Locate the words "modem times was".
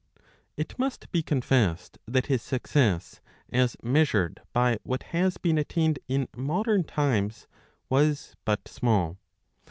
6.35-8.35